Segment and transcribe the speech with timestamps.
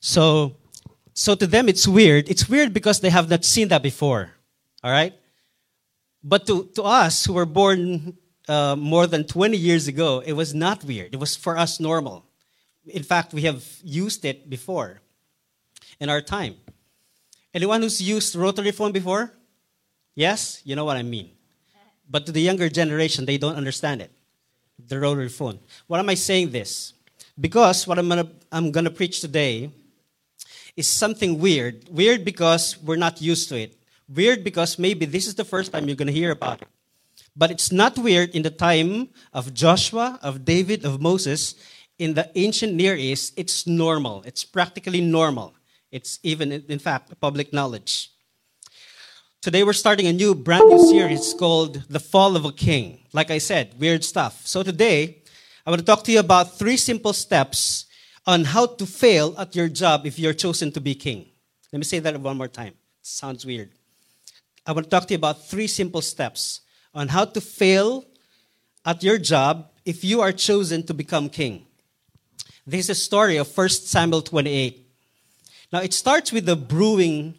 [0.00, 0.56] So,
[1.12, 2.28] so to them, it's weird.
[2.28, 4.30] It's weird because they have not seen that before.
[4.82, 5.14] All right?
[6.24, 8.16] But to, to us who were born
[8.48, 11.14] uh, more than 20 years ago, it was not weird.
[11.14, 12.24] It was for us normal.
[12.86, 15.00] In fact, we have used it before
[16.00, 16.56] in our time.
[17.52, 19.32] Anyone who's used rotary phone before?
[20.14, 20.62] Yes?
[20.64, 21.30] You know what I mean.
[22.08, 24.10] But to the younger generation, they don't understand it.
[24.88, 25.58] The rotary phone.
[25.86, 26.94] What am I saying this?
[27.38, 29.70] Because what I'm gonna, I'm gonna preach today
[30.80, 31.84] is something weird.
[31.90, 33.76] Weird because we're not used to it.
[34.08, 36.68] Weird because maybe this is the first time you're gonna hear about it.
[37.36, 41.54] But it's not weird in the time of Joshua, of David, of Moses.
[41.98, 44.22] In the ancient Near East, it's normal.
[44.24, 45.54] It's practically normal.
[45.92, 48.10] It's even, in fact, public knowledge.
[49.42, 53.00] Today we're starting a new, brand new series called The Fall of a King.
[53.12, 54.46] Like I said, weird stuff.
[54.46, 55.22] So today,
[55.64, 57.86] I want to talk to you about three simple steps
[58.26, 61.26] on how to fail at your job if you're chosen to be king.
[61.72, 62.74] Let me say that one more time.
[63.02, 63.70] Sounds weird.
[64.66, 66.60] I want to talk to you about three simple steps
[66.94, 68.04] on how to fail
[68.84, 71.66] at your job if you are chosen to become king.
[72.66, 74.86] This is a story of 1 Samuel 28.
[75.72, 77.38] Now, it starts with the brewing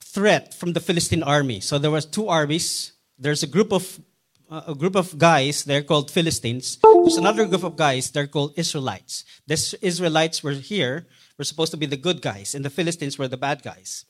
[0.00, 1.60] threat from the Philistine army.
[1.60, 2.92] So there was two armies.
[3.18, 4.00] There's a group of
[4.48, 5.64] Uh, a group of guys.
[5.64, 6.78] They're called Philistines.
[6.80, 8.10] There's another group of guys.
[8.10, 9.24] They're called Israelites.
[9.46, 11.06] The Israelites were here.
[11.36, 14.06] Were supposed to be the good guys, and the Philistines were the bad guys.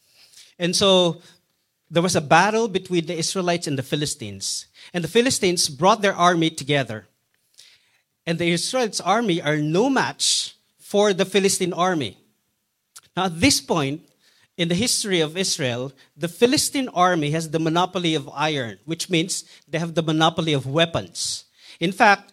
[0.61, 1.23] And so
[1.91, 4.67] there was a battle between the Israelites and the Philistines.
[4.93, 7.09] And the Philistines brought their army together.
[8.27, 12.19] And the Israelites' army are no match for the Philistine army.
[13.17, 14.03] Now, at this point
[14.57, 19.45] in the history of Israel, the Philistine army has the monopoly of iron, which means
[19.69, 21.45] they have the monopoly of weapons.
[21.79, 22.33] In fact,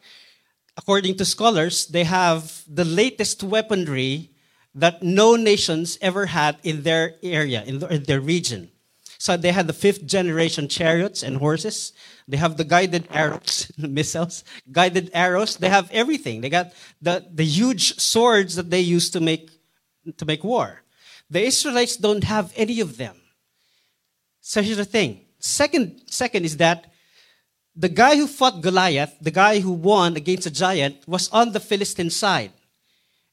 [0.78, 4.32] according to scholars, they have the latest weaponry
[4.74, 8.72] that no nations ever had in their area, in their region.
[9.20, 11.94] So they had the fifth generation chariots and horses.
[12.28, 15.58] They have the guided arrows, missiles, guided arrows.
[15.58, 16.42] They have everything.
[16.42, 19.50] They got the, the huge swords that they used to make
[20.18, 20.83] to make war.
[21.34, 23.16] The Israelites don't have any of them.
[24.40, 25.22] So here's the thing.
[25.40, 26.94] Second, second is that
[27.76, 31.60] the guy who fought Goliath, the guy who won against a giant, was on the
[31.60, 32.52] Philistine side.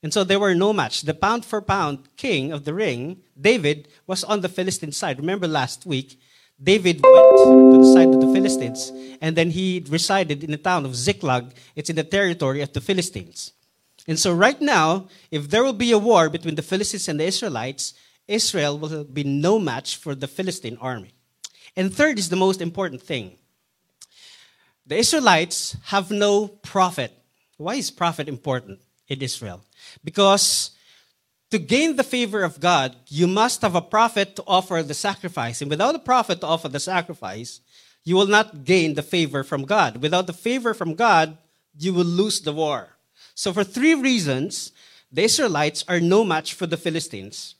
[0.03, 1.03] And so they were no match.
[1.03, 5.19] The pound for pound king of the ring, David, was on the Philistine side.
[5.21, 6.19] Remember last week,
[6.62, 8.91] David went to the side of the Philistines,
[9.21, 11.53] and then he resided in the town of Ziklag.
[11.77, 13.53] It's in the territory of the Philistines.
[14.10, 17.26] And so, right now, if there will be a war between the Philistines and the
[17.26, 17.94] Israelites,
[18.26, 21.12] Israel will be no match for the Philistine army.
[21.76, 23.38] And third is the most important thing
[24.84, 27.12] the Israelites have no prophet.
[27.56, 29.62] Why is prophet important in Israel?
[30.03, 30.72] Because
[31.53, 35.62] to gain the favor of God, you must have a prophet to offer the sacrifice.
[35.62, 37.60] And without a prophet to offer the sacrifice,
[38.03, 40.03] you will not gain the favor from God.
[40.03, 41.38] Without the favor from God,
[41.78, 42.97] you will lose the war.
[43.40, 44.70] So, for three reasons,
[45.10, 47.54] the Israelites are no match for the Philistines.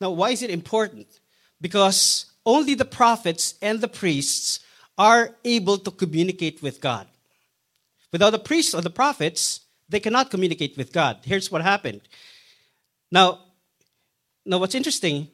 [0.00, 1.20] Now, why is it important?
[1.60, 4.60] Because only the prophets and the priests
[4.96, 7.06] are able to communicate with God.
[8.12, 9.60] Without the priests or the prophets,
[9.90, 11.18] they cannot communicate with God.
[11.22, 12.00] Here's what happened.
[13.12, 13.40] Now,
[14.46, 15.28] now what's interesting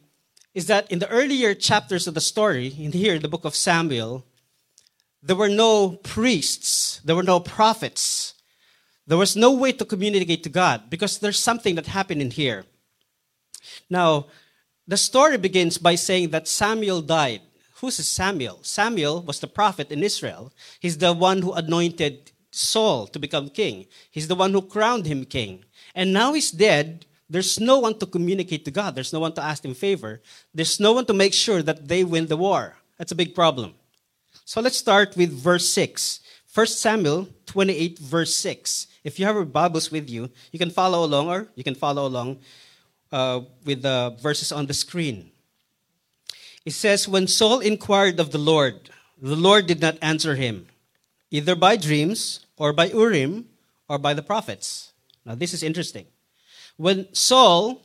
[0.53, 3.55] is that in the earlier chapters of the story, in here, in the book of
[3.55, 4.27] Samuel,
[5.23, 8.35] there were no priests, there were no prophets.
[9.11, 12.65] There was no way to communicate to God because there's something that happened in here.
[13.91, 14.27] Now,
[14.87, 17.41] the story begins by saying that Samuel died.
[17.81, 18.61] Who's Samuel?
[18.63, 20.53] Samuel was the prophet in Israel.
[20.79, 23.87] He's the one who anointed Saul to become king.
[24.13, 25.65] He's the one who crowned him king.
[25.93, 27.05] And now he's dead.
[27.29, 28.95] There's no one to communicate to God.
[28.95, 30.23] There's no one to ask him favor.
[30.55, 32.77] There's no one to make sure that they win the war.
[32.97, 33.75] That's a big problem.
[34.45, 36.21] So let's start with verse 6.
[36.53, 38.89] 1 Samuel 28, verse 6.
[39.05, 42.07] If you have your Bibles with you, you can follow along or you can follow
[42.07, 42.41] along
[43.13, 45.31] uh, with the verses on the screen.
[46.67, 50.67] It says, When Saul inquired of the Lord, the Lord did not answer him
[51.31, 53.47] either by dreams or by Urim
[53.89, 54.93] or by the prophets.
[55.25, 56.07] Now, this is interesting.
[56.77, 57.83] When Saul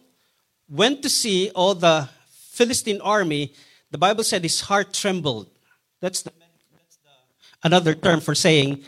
[0.67, 2.09] went to see all the
[2.51, 3.53] Philistine army,
[3.91, 5.49] the Bible said his heart trembled.
[6.01, 6.31] That's, the,
[7.65, 8.85] another term for saying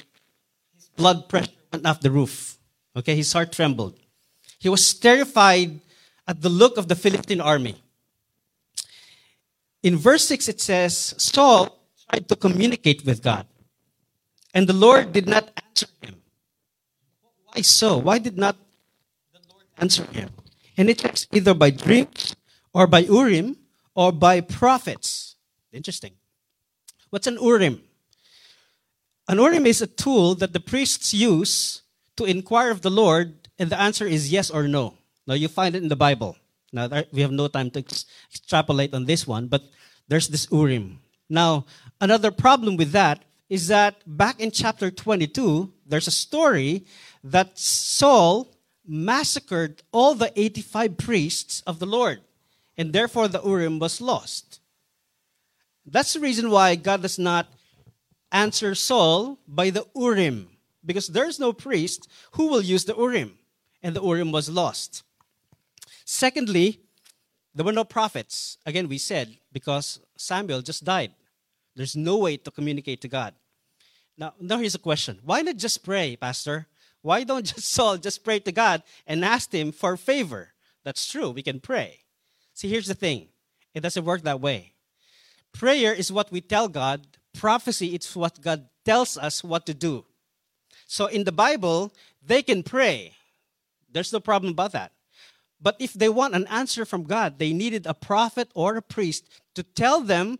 [0.77, 2.57] his blood pressure went off the roof.
[2.95, 3.97] Okay, his heart trembled.
[4.59, 5.81] He was terrified
[6.27, 7.75] at the look of the Philistine army.
[9.81, 11.77] In verse 6, it says, Saul
[12.09, 13.45] tried to communicate with God.
[14.53, 16.15] And the Lord did not answer him.
[17.45, 17.97] Why so?
[17.97, 18.55] Why did not
[19.33, 20.29] the Lord answer him?
[20.77, 22.35] And it's either by dreams
[22.73, 23.57] or by Urim
[23.95, 25.35] or by prophets.
[25.71, 26.13] Interesting.
[27.09, 27.81] What's an Urim?
[29.27, 31.81] An Urim is a tool that the priests use
[32.15, 34.93] to inquire of the Lord, and the answer is yes or no.
[35.27, 36.37] Now, you find it in the Bible.
[36.71, 39.63] Now, we have no time to extrapolate on this one, but
[40.07, 40.99] there's this Urim.
[41.29, 41.65] Now,
[41.99, 46.85] another problem with that is that back in chapter 22, there's a story
[47.23, 48.47] that Saul
[48.87, 52.21] massacred all the 85 priests of the Lord,
[52.77, 54.61] and therefore the Urim was lost.
[55.85, 57.47] That's the reason why God does not
[58.31, 60.49] answer Saul by the Urim,
[60.85, 63.37] because there's no priest who will use the Urim,
[63.81, 65.03] and the Urim was lost.
[66.05, 66.79] Secondly,
[67.53, 68.57] there were no prophets.
[68.65, 71.11] Again, we said because Samuel just died.
[71.75, 73.33] There's no way to communicate to God.
[74.17, 75.19] Now, now here's a question.
[75.23, 76.67] Why not just pray, Pastor?
[77.01, 80.53] Why don't just Saul just pray to God and ask him for favor?
[80.83, 81.31] That's true.
[81.31, 81.99] We can pray.
[82.53, 83.27] See, here's the thing.
[83.73, 84.73] It doesn't work that way.
[85.53, 87.05] Prayer is what we tell God.
[87.37, 90.05] Prophecy it's what God tells us what to do.
[90.87, 91.93] So in the Bible,
[92.25, 93.13] they can pray.
[93.91, 94.91] There's no problem about that.
[95.61, 99.29] But if they want an answer from God, they needed a prophet or a priest
[99.55, 100.39] to tell them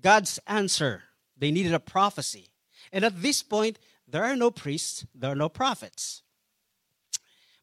[0.00, 1.04] God's answer.
[1.36, 2.48] They needed a prophecy.
[2.92, 6.22] And at this point, there are no priests, there are no prophets.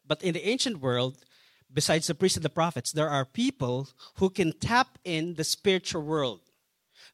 [0.05, 1.17] But in the ancient world,
[1.71, 6.03] besides the priests and the prophets, there are people who can tap in the spiritual
[6.03, 6.41] world.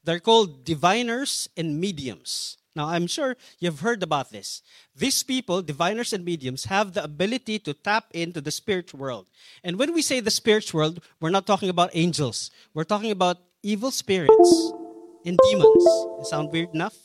[0.03, 2.57] They're called diviners and mediums.
[2.75, 4.62] Now, I'm sure you've heard about this.
[4.95, 9.27] These people, diviners and mediums, have the ability to tap into the spiritual world.
[9.63, 12.50] And when we say the spiritual world, we're not talking about angels.
[12.74, 14.71] We're talking about evil spirits
[15.25, 15.86] and demons.
[16.19, 16.95] It sound weird enough?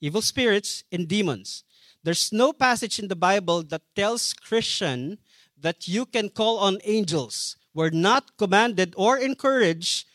[0.00, 1.64] Evil spirits and demons.
[2.02, 5.18] There's no passage in the Bible that tells Christian
[5.58, 7.56] that you can call on angels.
[7.74, 10.06] We're not commanded or encouraged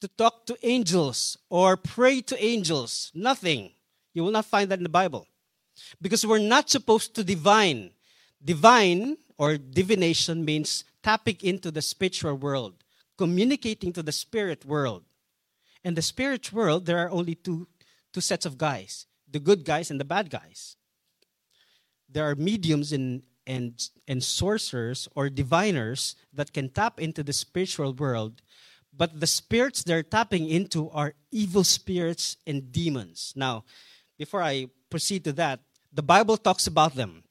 [0.00, 3.10] to talk to angels or pray to angels.
[3.14, 3.72] Nothing.
[4.14, 5.26] You will not find that in the Bible.
[6.00, 7.90] Because we're not supposed to divine.
[8.42, 12.84] Divine or divination means tapping into the spiritual world,
[13.18, 15.04] communicating to the spirit world.
[15.84, 17.68] In the spirit world, there are only two,
[18.12, 20.76] two sets of guys the good guys and the bad guys.
[22.08, 27.92] There are mediums and, and, and sorcerers or diviners that can tap into the spiritual
[27.92, 28.40] world
[28.96, 33.32] but the spirits they're tapping into are evil spirits and demons.
[33.36, 33.64] Now,
[34.18, 35.60] before I proceed to that,
[35.92, 37.24] the Bible talks about them.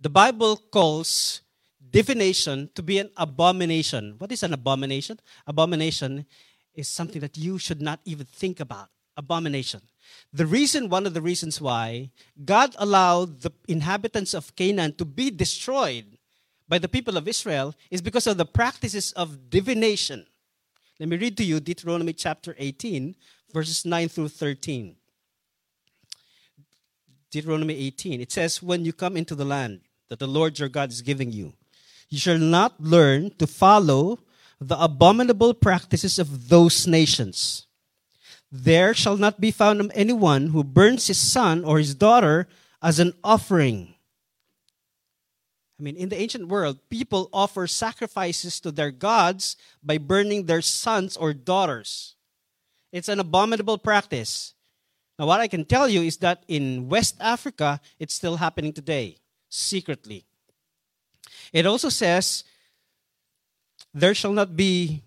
[0.00, 1.42] The Bible calls
[1.90, 4.16] divination to be an abomination.
[4.18, 5.20] What is an abomination?
[5.46, 6.26] Abomination
[6.74, 8.88] is something that you should not even think about.
[9.16, 9.82] Abomination.
[10.32, 12.10] The reason, one of the reasons why
[12.44, 16.18] God allowed the inhabitants of Canaan to be destroyed
[16.68, 20.26] by the people of Israel is because of the practices of divination.
[21.02, 23.16] Let me read to you Deuteronomy chapter 18,
[23.52, 24.94] verses 9 through 13.
[27.28, 28.20] Deuteronomy 18.
[28.20, 31.32] It says, When you come into the land that the Lord your God is giving
[31.32, 31.54] you,
[32.08, 34.20] you shall not learn to follow
[34.60, 37.66] the abominable practices of those nations.
[38.52, 42.46] There shall not be found anyone who burns his son or his daughter
[42.80, 43.91] as an offering.
[45.82, 50.62] I mean, in the ancient world, people offer sacrifices to their gods by burning their
[50.62, 52.14] sons or daughters.
[52.92, 54.54] It's an abominable practice.
[55.18, 59.16] Now, what I can tell you is that in West Africa, it's still happening today,
[59.48, 60.24] secretly.
[61.52, 62.44] It also says,
[63.92, 65.02] There shall not be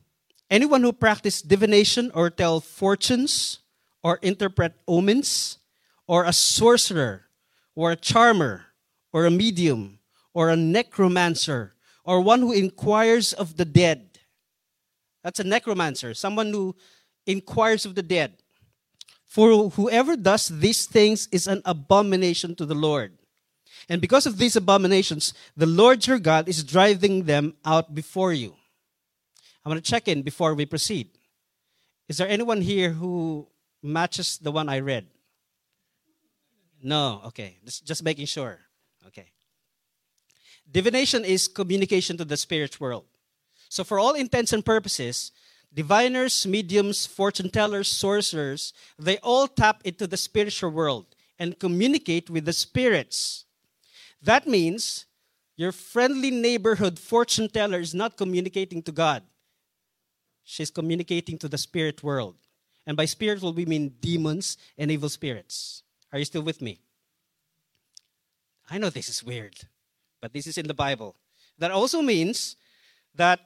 [0.51, 3.59] anyone who practice divination or tell fortunes
[4.03, 5.57] or interpret omens
[6.05, 7.27] or a sorcerer
[7.75, 8.65] or a charmer
[9.13, 9.94] or a medium
[10.35, 11.73] or a necromancer
[12.03, 14.19] or one who inquires of the dead.
[15.23, 16.75] That's a necromancer, someone who
[17.25, 18.33] inquires of the dead.
[19.25, 23.17] For whoever does these things is an abomination to the Lord.
[23.89, 28.55] And because of these abominations, the Lord your God is driving them out before you.
[29.63, 31.09] I'm going to check in before we proceed.
[32.07, 33.47] Is there anyone here who
[33.81, 35.07] matches the one I read?
[36.83, 37.57] No, okay.
[37.65, 38.59] Just, just making sure.
[39.07, 39.31] Okay.
[40.75, 43.05] Divination is communication to the spirit world.
[43.69, 45.31] So, for all intents and purposes,
[45.73, 51.05] diviners, mediums, fortune tellers, sorcerers, they all tap into the spiritual world
[51.39, 53.45] and communicate with the spirits.
[54.21, 55.05] That means
[55.55, 59.23] your friendly neighborhood fortune teller is not communicating to God.
[60.43, 62.35] She's communicating to the spirit world.
[62.85, 65.83] And by spirit we mean demons and evil spirits.
[66.11, 66.79] Are you still with me?
[68.69, 69.55] I know this is weird,
[70.25, 71.15] but this is in the Bible.
[71.59, 72.55] That also means
[73.13, 73.39] that,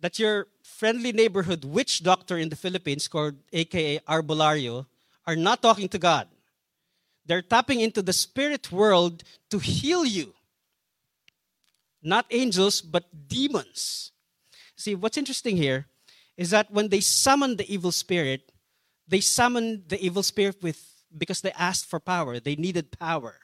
[0.00, 4.86] that your friendly neighborhood witch doctor in the Philippines, called AKA Arbolario,
[5.28, 6.26] are not talking to God.
[7.24, 10.34] They're tapping into the spirit world to heal you.
[12.02, 14.10] Not angels, but demons.
[14.74, 15.86] See, what's interesting here
[16.36, 18.50] is that when they summon the evil spirit,
[19.06, 20.82] they summoned the evil spirit with
[21.16, 22.40] because they asked for power.
[22.40, 23.36] They needed power.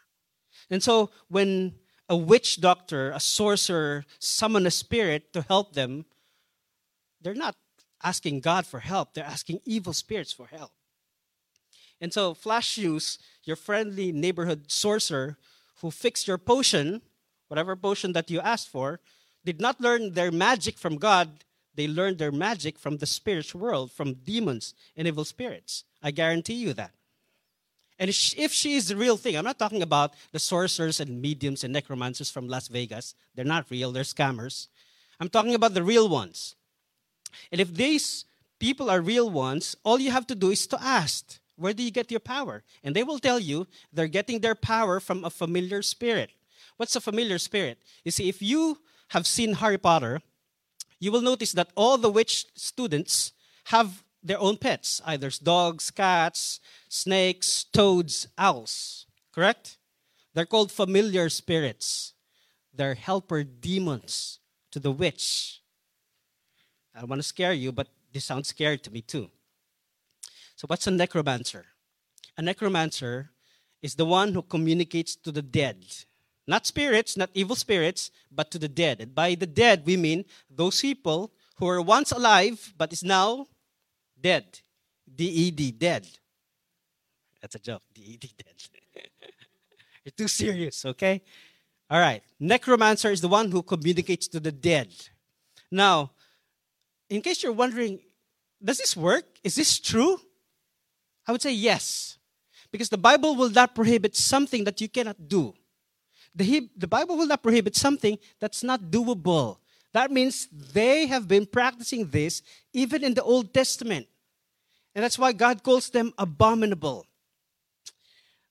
[0.70, 1.74] And so when
[2.08, 6.04] a witch doctor, a sorcerer, summon a spirit to help them,
[7.20, 7.56] they're not
[8.02, 10.72] asking God for help, they're asking evil spirits for help.
[12.00, 15.36] And so, flash use, your friendly neighborhood sorcerer
[15.80, 17.02] who fixed your potion,
[17.48, 19.00] whatever potion that you asked for,
[19.44, 21.44] did not learn their magic from God.
[21.74, 25.84] They learned their magic from the spiritual world, from demons and evil spirits.
[26.02, 26.92] I guarantee you that.
[27.98, 31.64] And if she is the real thing, I'm not talking about the sorcerers and mediums
[31.64, 33.14] and necromancers from Las Vegas.
[33.34, 34.68] They're not real, they're scammers.
[35.18, 36.54] I'm talking about the real ones.
[37.50, 38.24] And if these
[38.60, 41.90] people are real ones, all you have to do is to ask, where do you
[41.90, 42.62] get your power?
[42.84, 46.30] And they will tell you they're getting their power from a familiar spirit.
[46.76, 47.78] What's a familiar spirit?
[48.04, 48.78] You see, if you
[49.08, 50.22] have seen Harry Potter,
[51.00, 53.32] you will notice that all the witch students
[53.64, 59.06] have their own pets either dogs, cats, snakes, toads, owls.
[59.32, 59.78] Correct?
[60.34, 62.14] They're called familiar spirits.
[62.72, 65.60] They're helper demons to the witch.
[66.94, 69.30] I don't want to scare you, but this sounds scary to me too.
[70.56, 71.66] So, what's a necromancer?
[72.36, 73.30] A necromancer
[73.82, 75.84] is the one who communicates to the dead.
[76.46, 79.00] Not spirits, not evil spirits, but to the dead.
[79.00, 83.46] And by the dead, we mean those people who were once alive but is now
[84.20, 84.60] dead.
[85.14, 86.06] D E D, dead.
[87.40, 87.82] That's a joke.
[87.94, 89.08] D E D, dead.
[90.04, 91.22] You're too serious, okay?
[91.90, 92.22] All right.
[92.38, 94.88] Necromancer is the one who communicates to the dead.
[95.70, 96.12] Now,
[97.08, 98.00] in case you're wondering,
[98.62, 99.24] does this work?
[99.44, 100.20] Is this true?
[101.26, 102.18] I would say yes.
[102.70, 105.54] Because the Bible will not prohibit something that you cannot do.
[106.34, 109.58] The, the Bible will not prohibit something that's not doable.
[109.94, 112.42] That means they have been practicing this
[112.72, 114.06] even in the Old Testament.
[114.94, 117.06] And that's why God calls them abominable.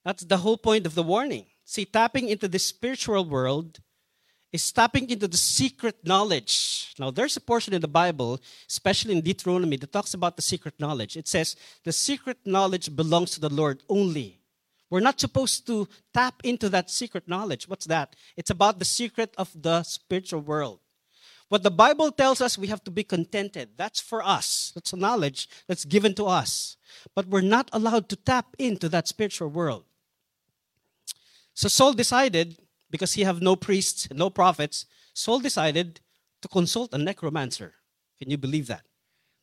[0.04, 1.46] That's the whole point of the warning.
[1.64, 3.78] See, tapping into the spiritual world
[4.50, 6.94] is tapping into the secret knowledge.
[6.98, 10.74] Now, there's a portion in the Bible, especially in Deuteronomy, that talks about the secret
[10.80, 11.16] knowledge.
[11.16, 11.54] It says,
[11.84, 14.40] the secret knowledge belongs to the Lord only.
[14.90, 17.68] We're not supposed to tap into that secret knowledge.
[17.68, 18.16] What's that?
[18.36, 20.80] It's about the secret of the spiritual world.
[21.48, 23.70] What the Bible tells us, we have to be contented.
[23.76, 24.72] That's for us.
[24.74, 26.76] That's a knowledge that's given to us.
[27.14, 29.84] But we're not allowed to tap into that spiritual world.
[31.54, 32.58] So Saul decided,
[32.90, 36.00] because he have no priests, no prophets, Saul decided
[36.42, 37.74] to consult a necromancer.
[38.18, 38.82] Can you believe that?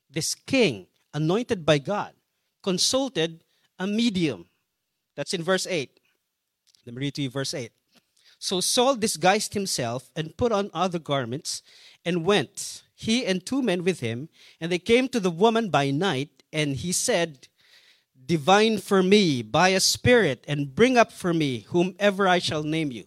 [0.10, 2.14] This king, anointed by God,
[2.62, 3.44] consulted
[3.80, 4.46] a medium.
[5.16, 5.90] That's in verse 8.
[6.86, 7.72] Let me read to you verse 8.
[8.46, 11.64] So Saul disguised himself and put on other garments
[12.06, 14.30] and went, he and two men with him,
[14.62, 17.48] and they came to the woman by night, and he said,
[18.14, 22.92] Divine for me by a spirit, and bring up for me whomever I shall name
[22.92, 23.06] you.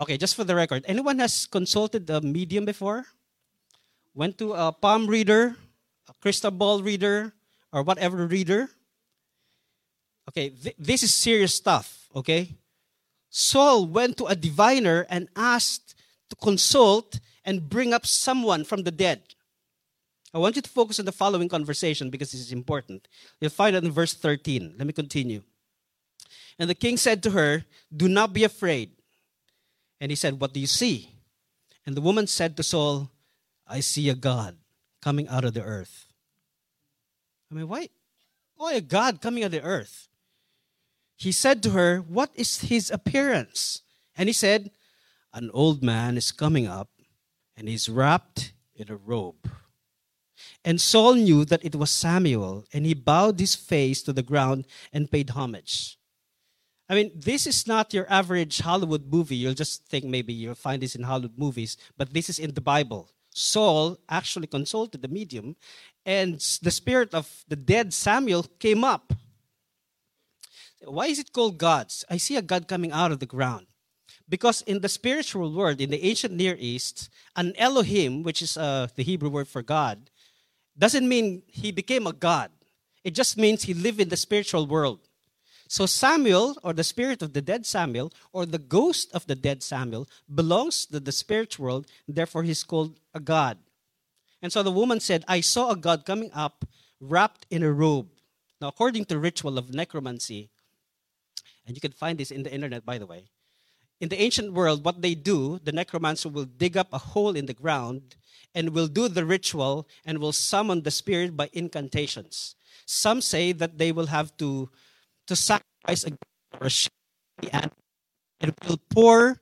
[0.00, 3.04] Okay, just for the record, anyone has consulted a medium before?
[4.14, 5.54] Went to a palm reader,
[6.08, 7.34] a crystal ball reader,
[7.70, 8.70] or whatever reader?
[10.30, 12.56] Okay, th- this is serious stuff, okay?
[13.34, 15.94] Saul went to a diviner and asked
[16.28, 19.22] to consult and bring up someone from the dead.
[20.34, 23.08] I want you to focus on the following conversation because this is important.
[23.40, 24.74] You'll find it in verse 13.
[24.76, 25.42] Let me continue.
[26.58, 28.90] And the king said to her, Do not be afraid.
[29.98, 31.08] And he said, What do you see?
[31.86, 33.10] And the woman said to Saul,
[33.66, 34.58] I see a God
[35.00, 36.06] coming out of the earth.
[37.50, 37.88] I mean, why?
[38.56, 40.08] Why a God coming out of the earth?
[41.22, 43.82] He said to her, What is his appearance?
[44.16, 44.72] And he said,
[45.32, 46.90] An old man is coming up
[47.56, 49.48] and he's wrapped in a robe.
[50.64, 54.66] And Saul knew that it was Samuel, and he bowed his face to the ground
[54.92, 55.96] and paid homage.
[56.88, 59.36] I mean, this is not your average Hollywood movie.
[59.36, 62.60] You'll just think maybe you'll find this in Hollywood movies, but this is in the
[62.60, 63.08] Bible.
[63.30, 65.54] Saul actually consulted the medium,
[66.04, 69.12] and the spirit of the dead Samuel came up.
[70.84, 72.04] Why is it called gods?
[72.10, 73.66] I see a God coming out of the ground.
[74.28, 78.88] Because in the spiritual world, in the ancient Near East, an Elohim, which is uh,
[78.94, 80.10] the Hebrew word for God,
[80.78, 82.50] doesn't mean he became a God.
[83.04, 85.00] It just means he lived in the spiritual world.
[85.68, 89.62] So Samuel, or the spirit of the dead Samuel, or the ghost of the dead
[89.62, 93.58] Samuel, belongs to the spiritual world, therefore he's called a god.
[94.42, 96.66] And so the woman said, I saw a god coming up
[97.00, 98.08] wrapped in a robe.
[98.60, 100.50] Now, according to ritual of necromancy,
[101.72, 103.30] and you can find this in the internet, by the way,
[103.98, 107.46] in the ancient world, what they do, the necromancer will dig up a hole in
[107.46, 108.16] the ground
[108.54, 112.56] and will do the ritual and will summon the spirit by incantations.
[112.84, 114.68] Some say that they will have to
[115.28, 116.12] to sacrifice a
[116.60, 116.70] a
[117.54, 117.70] and
[118.42, 119.40] it will pour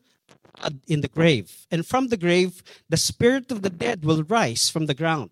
[0.86, 1.66] in the grave.
[1.72, 5.30] And from the grave, the spirit of the dead will rise from the ground.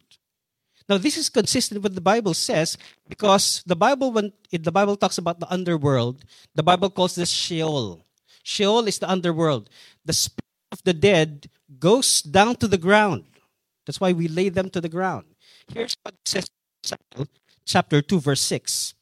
[0.88, 2.78] Now, this is consistent with the Bible says
[3.08, 7.28] because the Bible, when it, the Bible talks about the underworld, the Bible calls this
[7.28, 8.04] Sheol.
[8.42, 9.68] Sheol is the underworld.
[10.06, 13.24] The spirit of the dead goes down to the ground.
[13.84, 15.26] That's why we lay them to the ground.
[15.72, 16.46] Here's what it says,
[17.66, 18.94] chapter 2, verse 6.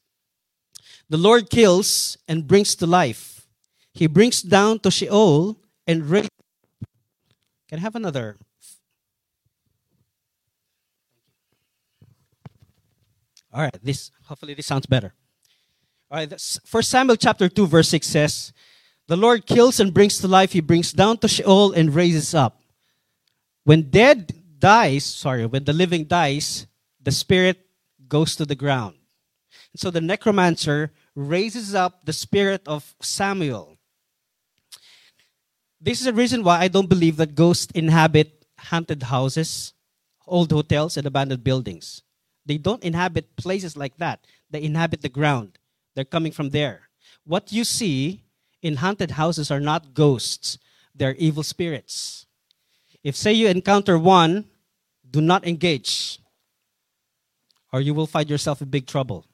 [1.09, 3.47] The Lord kills and brings to life.
[3.93, 6.29] He brings down to Sheol and raises.
[7.69, 8.35] Can I have another?
[13.57, 15.15] All right, this hopefully this sounds better.
[16.11, 16.29] All right,
[16.63, 18.53] First Samuel chapter 2, verse 6 says,
[19.07, 22.61] The Lord kills and brings to life, he brings down to Sheol and raises up.
[23.63, 26.67] When dead dies, sorry, when the living dies,
[27.01, 27.65] the spirit
[28.07, 28.93] goes to the ground.
[29.75, 33.79] So the necromancer raises up the spirit of Samuel.
[35.81, 39.73] This is the reason why I don't believe that ghosts inhabit haunted houses,
[40.27, 42.03] old hotels, and abandoned buildings.
[42.47, 44.25] They don't inhabit places like that.
[44.49, 45.59] They inhabit the ground.
[45.93, 46.89] They're coming from there.
[47.25, 48.23] What you see
[48.61, 50.57] in haunted houses are not ghosts,
[50.95, 52.25] they're evil spirits.
[53.03, 54.45] If, say, you encounter one,
[55.09, 56.19] do not engage,
[57.71, 59.25] or you will find yourself in big trouble.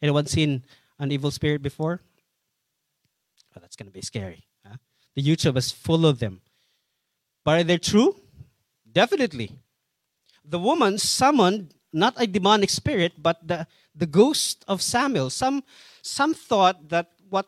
[0.00, 0.64] Anyone seen
[0.98, 2.00] an evil spirit before?
[3.56, 4.44] Oh, that's going to be scary.
[4.66, 4.76] Huh?
[5.14, 6.40] The YouTube is full of them.
[7.44, 8.16] But are they true?
[8.90, 9.52] Definitely.
[10.44, 15.30] The woman summoned not a demonic spirit, but the, the ghost of Samuel.
[15.30, 15.64] Some,
[16.02, 17.46] some thought that what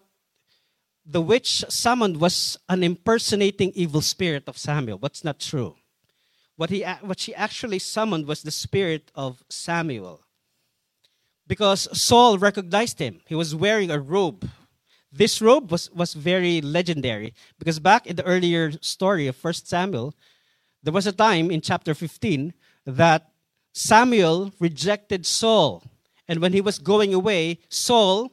[1.05, 4.99] the witch summoned was an impersonating evil spirit of Samuel.
[4.99, 5.77] That's not true.
[6.57, 10.21] What, he, what she actually summoned was the spirit of Samuel
[11.47, 13.21] because Saul recognized him.
[13.27, 14.49] He was wearing a robe.
[15.11, 20.15] This robe was, was very legendary because back in the earlier story of 1 Samuel,
[20.83, 22.55] there was a time in chapter 15
[22.87, 23.32] that
[23.73, 25.85] Samuel rejected Saul.
[26.29, 28.33] And when he was going away, Saul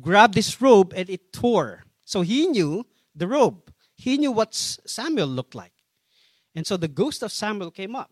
[0.00, 1.84] grabbed this robe and it tore.
[2.04, 3.72] So he knew the robe.
[3.96, 5.72] He knew what Samuel looked like.
[6.54, 8.10] And so the ghost of Samuel came up.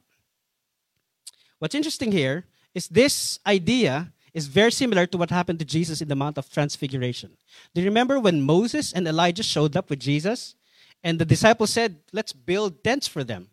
[1.59, 6.09] What's interesting here is this idea is very similar to what happened to Jesus in
[6.09, 7.37] the Mount of Transfiguration.
[7.75, 10.55] Do you remember when Moses and Elijah showed up with Jesus
[11.03, 13.49] and the disciples said, Let's build tents for them?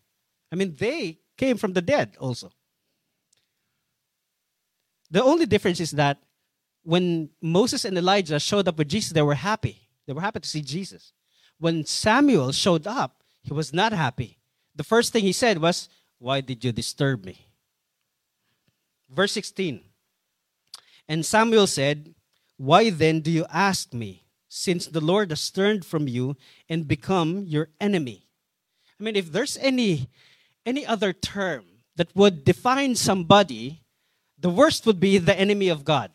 [0.51, 2.51] I mean, they came from the dead also.
[5.09, 6.17] The only difference is that
[6.83, 9.89] when Moses and Elijah showed up with Jesus, they were happy.
[10.05, 11.13] They were happy to see Jesus.
[11.59, 14.37] When Samuel showed up, he was not happy.
[14.75, 15.89] The first thing he said was,
[16.19, 17.47] Why did you disturb me?
[19.09, 19.81] Verse 16.
[21.07, 22.13] And Samuel said,
[22.57, 26.35] Why then do you ask me, since the Lord has turned from you
[26.69, 28.27] and become your enemy?
[28.99, 30.09] I mean, if there's any
[30.65, 31.63] any other term
[31.95, 33.81] that would define somebody,
[34.39, 36.11] the worst would be the enemy of God.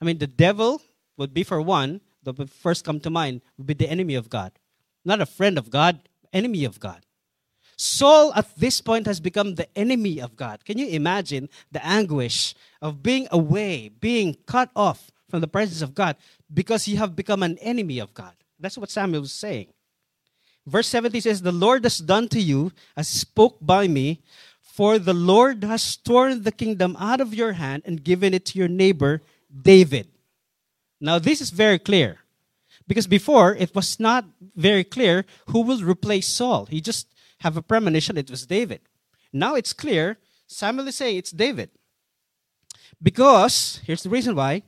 [0.00, 0.82] I mean, the devil
[1.16, 4.52] would be for one, the first come to mind would be the enemy of God.
[5.04, 6.00] Not a friend of God,
[6.32, 7.04] enemy of God.
[7.76, 10.64] Saul at this point has become the enemy of God.
[10.64, 15.94] Can you imagine the anguish of being away, being cut off from the presence of
[15.94, 16.16] God
[16.52, 18.34] because you have become an enemy of God?
[18.60, 19.68] That's what Samuel was saying.
[20.66, 24.22] Verse 70 says, The Lord has done to you as spoke by me,
[24.82, 28.58] for the Lord has torn the kingdom out of your hand and given it to
[28.58, 30.08] your neighbor, David.
[31.00, 32.18] Now, this is very clear.
[32.88, 34.24] Because before, it was not
[34.56, 36.66] very clear who will replace Saul.
[36.66, 37.06] He just
[37.38, 38.80] have a premonition it was David.
[39.32, 40.18] Now it's clear
[40.48, 41.70] Samuel is saying it's David.
[43.00, 44.64] Because, here's the reason why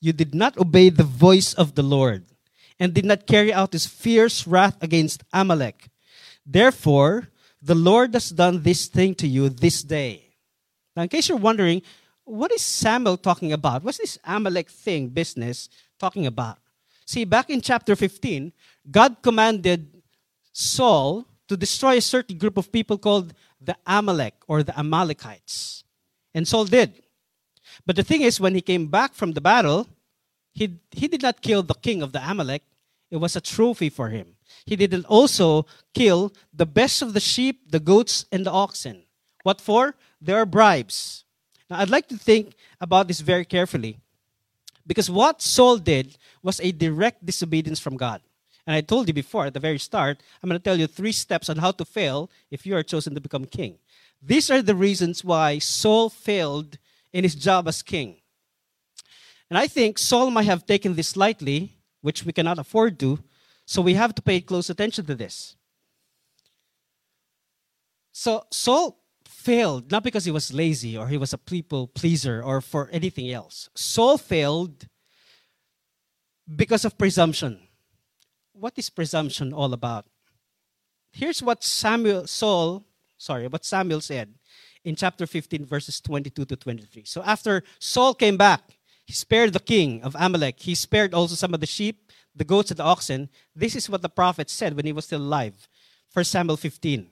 [0.00, 2.26] you did not obey the voice of the Lord
[2.78, 5.88] and did not carry out his fierce wrath against Amalek.
[6.46, 7.30] Therefore,
[7.68, 10.24] the Lord has done this thing to you this day.
[10.96, 11.82] Now, in case you're wondering,
[12.24, 13.84] what is Samuel talking about?
[13.84, 15.68] What's this Amalek thing, business,
[16.00, 16.56] talking about?
[17.04, 18.52] See, back in chapter 15,
[18.90, 19.86] God commanded
[20.50, 25.84] Saul to destroy a certain group of people called the Amalek or the Amalekites.
[26.34, 27.02] And Saul did.
[27.84, 29.86] But the thing is, when he came back from the battle,
[30.54, 32.62] he, he did not kill the king of the Amalek,
[33.10, 34.37] it was a trophy for him.
[34.68, 39.04] He didn't also kill the best of the sheep, the goats, and the oxen.
[39.42, 39.94] What for?
[40.20, 41.24] There are bribes.
[41.70, 43.96] Now, I'd like to think about this very carefully
[44.86, 48.20] because what Saul did was a direct disobedience from God.
[48.66, 51.12] And I told you before at the very start, I'm going to tell you three
[51.12, 53.78] steps on how to fail if you are chosen to become king.
[54.20, 56.76] These are the reasons why Saul failed
[57.10, 58.16] in his job as king.
[59.48, 63.18] And I think Saul might have taken this lightly, which we cannot afford to,
[63.68, 65.54] so we have to pay close attention to this.
[68.12, 72.62] So Saul failed not because he was lazy or he was a people pleaser or
[72.62, 73.68] for anything else.
[73.74, 74.88] Saul failed
[76.56, 77.60] because of presumption
[78.58, 80.06] what is presumption all about?
[81.12, 82.84] Here's what Samuel Saul,
[83.16, 84.34] sorry, what Samuel said
[84.84, 87.04] in chapter 15 verses 22 to 23.
[87.04, 88.62] So after Saul came back,
[89.06, 90.60] he spared the king of Amalek.
[90.60, 92.07] He spared also some of the sheep,
[92.38, 93.28] the goats and the oxen.
[93.54, 95.68] This is what the prophet said when he was still alive.
[96.12, 97.08] 1 Samuel 15.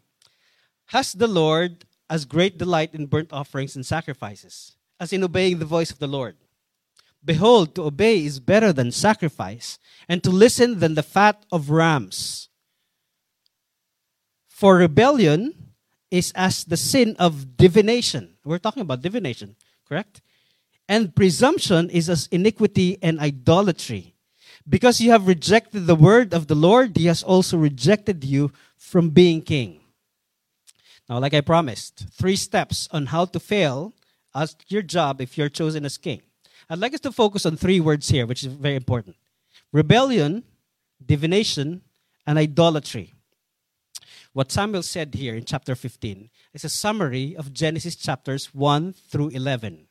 [0.87, 5.65] Has the Lord as great delight in burnt offerings and sacrifices, as in obeying the
[5.65, 6.37] voice of the Lord?
[7.25, 12.49] Behold, to obey is better than sacrifice, and to listen than the fat of rams.
[14.47, 15.73] For rebellion
[16.11, 18.37] is as the sin of divination.
[18.45, 19.57] We're talking about divination,
[19.89, 20.23] correct?
[20.89, 24.16] And presumption is as iniquity and idolatry.
[24.69, 29.11] Because you have rejected the word of the Lord, he has also rejected you from
[29.11, 29.81] being king.
[31.09, 33.93] Now, like I promised, three steps on how to fail
[34.35, 36.21] as your job if you're chosen as king.
[36.69, 39.17] I'd like us to focus on three words here, which is very important
[39.73, 40.43] rebellion,
[41.05, 41.83] divination,
[42.27, 43.15] and idolatry.
[44.33, 49.29] What Samuel said here in chapter 15 is a summary of Genesis chapters 1 through
[49.29, 49.87] 11.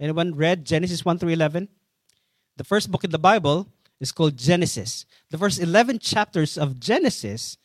[0.00, 1.68] Anyone read Genesis 1 through 11?
[2.56, 3.68] The first book in the Bible
[4.00, 5.06] is called Genesis.
[5.30, 7.56] The first 11 chapters of Genesis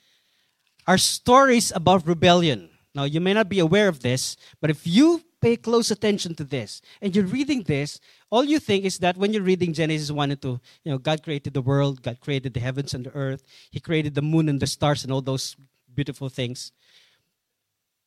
[0.88, 2.70] are stories about rebellion.
[2.96, 6.44] Now, you may not be aware of this, but if you pay close attention to
[6.44, 10.32] this and you're reading this, all you think is that when you're reading Genesis 1
[10.32, 13.44] and 2, you know, God created the world, God created the heavens and the earth,
[13.72, 15.56] He created the moon and the stars and all those
[15.94, 16.72] beautiful things.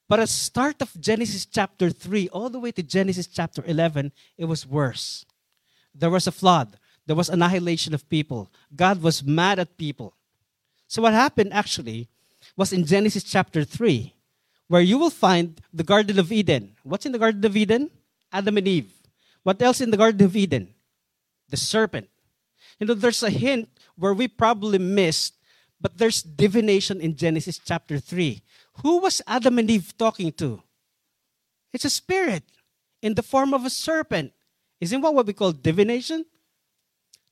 [0.09, 4.13] But at the start of Genesis chapter 3, all the way to Genesis chapter 11,
[4.39, 5.27] it was worse.
[5.95, 6.79] There was a flood.
[7.07, 8.51] There was annihilation of people.
[8.75, 10.15] God was mad at people.
[10.89, 12.09] So what happened actually
[12.57, 14.13] was in Genesis chapter 3
[14.69, 16.75] where you will find the Garden of Eden.
[16.83, 17.91] What's in the Garden of Eden?
[18.33, 18.93] Adam and Eve.
[19.43, 20.75] What else in the Garden of Eden?
[21.49, 22.09] The serpent.
[22.81, 25.35] You know, there's a hint where we probably missed,
[25.81, 28.43] but there's divination in Genesis chapter 3.
[28.83, 30.63] Who was Adam and Eve talking to?
[31.73, 32.43] It's a spirit
[33.01, 34.33] in the form of a serpent.
[34.81, 36.27] Isn't that what we call divination?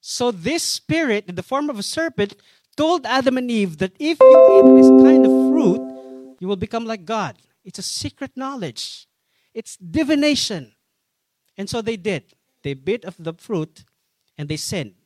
[0.07, 2.37] So, this spirit in the form of a serpent
[2.77, 5.81] told Adam and Eve that if you eat this kind of fruit,
[6.41, 7.39] you will become like God.
[7.65, 9.09] It's a secret knowledge,
[9.55, 10.75] it's divination.
[11.57, 12.35] And so they did.
[12.63, 13.85] They bit of the fruit
[14.37, 14.97] and they sinned.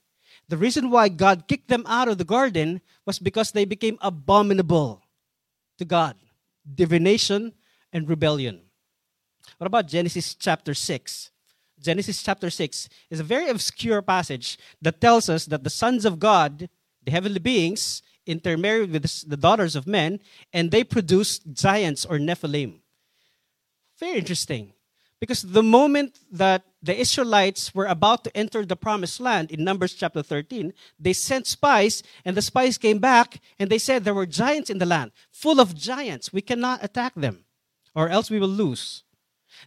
[0.49, 5.05] The reason why God kicked them out of the garden was because they became abominable
[5.79, 6.17] to God.
[6.67, 7.53] Divination
[7.93, 8.63] and rebellion.
[9.59, 11.31] What about Genesis chapter 6?
[11.81, 16.19] Genesis chapter 6 is a very obscure passage that tells us that the sons of
[16.19, 16.69] God,
[17.05, 20.21] the heavenly beings, intermarried with the daughters of men,
[20.53, 22.81] and they produced giants or Nephilim.
[23.99, 24.73] Very interesting.
[25.21, 29.95] Because the moment that the Israelites were about to enter the promised land in Numbers
[29.95, 34.27] chapter 13, they sent spies, and the spies came back and they said there were
[34.27, 36.33] giants in the land, full of giants.
[36.33, 37.45] We cannot attack them,
[37.97, 39.03] or else we will lose.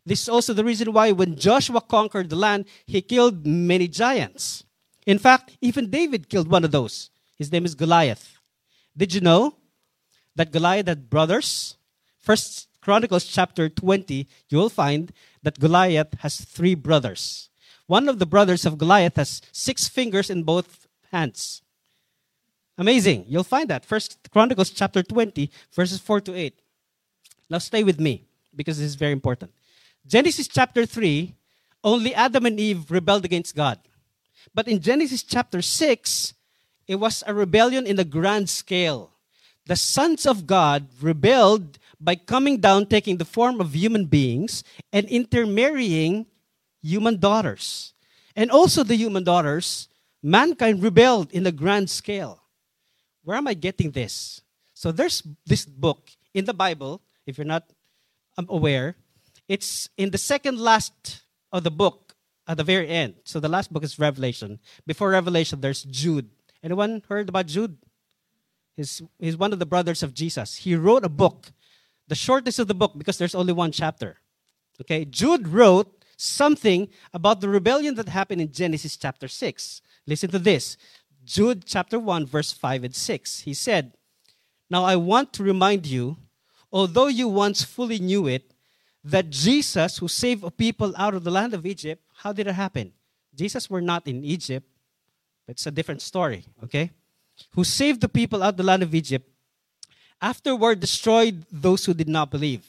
[0.05, 4.63] This is also the reason why when Joshua conquered the land, he killed many giants.
[5.05, 7.09] In fact, even David killed one of those.
[7.37, 8.37] His name is Goliath.
[8.95, 9.57] Did you know
[10.35, 11.77] that Goliath had brothers?
[12.19, 15.11] First Chronicles chapter 20, you will find
[15.43, 17.49] that Goliath has three brothers.
[17.87, 21.61] One of the brothers of Goliath has six fingers in both hands.
[22.77, 23.25] Amazing.
[23.27, 23.85] You'll find that.
[23.85, 26.61] First Chronicles chapter 20, verses 4 to 8.
[27.49, 28.25] Now stay with me
[28.55, 29.51] because this is very important.
[30.05, 31.33] Genesis chapter 3,
[31.83, 33.79] only Adam and Eve rebelled against God.
[34.53, 36.33] But in Genesis chapter 6,
[36.87, 39.11] it was a rebellion in a grand scale.
[39.65, 45.07] The sons of God rebelled by coming down, taking the form of human beings, and
[45.07, 46.25] intermarrying
[46.81, 47.93] human daughters.
[48.35, 49.87] And also, the human daughters,
[50.23, 52.41] mankind rebelled in a grand scale.
[53.23, 54.41] Where am I getting this?
[54.73, 57.69] So, there's this book in the Bible, if you're not
[58.37, 58.95] um, aware,
[59.51, 62.15] it's in the second last of the book
[62.47, 63.15] at the very end.
[63.25, 64.59] So the last book is Revelation.
[64.87, 66.29] Before Revelation, there's Jude.
[66.63, 67.75] Anyone heard about Jude?
[68.77, 70.55] He's, he's one of the brothers of Jesus.
[70.55, 71.51] He wrote a book,
[72.07, 74.19] the shortest of the book because there's only one chapter.
[74.79, 79.81] Okay, Jude wrote something about the rebellion that happened in Genesis chapter 6.
[80.07, 80.77] Listen to this
[81.25, 83.39] Jude chapter 1, verse 5 and 6.
[83.41, 83.91] He said,
[84.69, 86.15] Now I want to remind you,
[86.71, 88.50] although you once fully knew it,
[89.03, 92.53] that Jesus, who saved a people out of the land of Egypt, how did it
[92.53, 92.93] happen?
[93.35, 94.67] Jesus were not in Egypt.
[95.45, 96.91] But it's a different story, okay?
[97.55, 99.27] Who saved the people out of the land of Egypt,
[100.21, 102.63] afterward destroyed those who did not believe.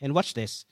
[0.00, 0.64] And watch this.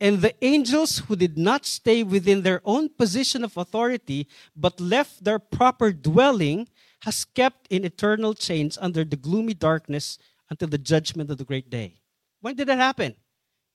[0.00, 5.24] And the angels who did not stay within their own position of authority, but left
[5.24, 6.68] their proper dwelling,
[7.02, 10.18] has kept in eternal chains under the gloomy darkness
[10.50, 11.94] until the judgment of the great day.
[12.40, 13.14] When did that happen?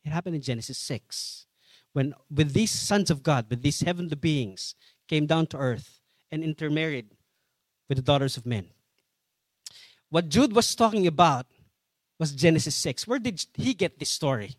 [0.10, 1.46] It happened in Genesis 6.
[1.94, 4.74] When with these sons of God, with these heavenly beings,
[5.08, 7.14] came down to earth and intermarried
[7.88, 8.70] with the daughters of men.
[10.10, 11.46] What Jude was talking about
[12.18, 13.08] was Genesis 6.
[13.08, 14.56] Where did he get this story?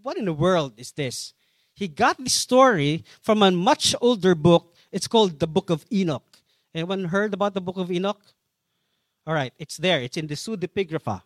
[0.00, 1.34] what in the world is this?
[1.74, 4.72] He got the story from a much older book.
[4.90, 6.24] It's called the Book of Enoch.
[6.74, 8.22] Anyone heard about the Book of Enoch?
[9.26, 10.00] All right, it's there.
[10.00, 11.20] It's in the Pseudepigrapha.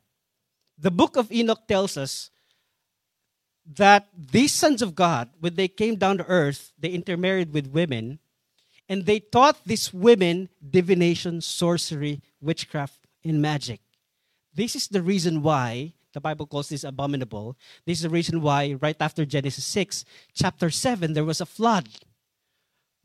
[0.77, 2.33] The Book of Enoch tells us
[3.65, 8.19] that these sons of God, when they came down to earth, they intermarried with women,
[8.89, 13.81] and they taught these women divination, sorcery, witchcraft, and magic.
[14.55, 17.57] This is the reason why the Bible calls this abominable.
[17.87, 21.89] This is the reason why, right after Genesis 6, chapter 7, there was a flood.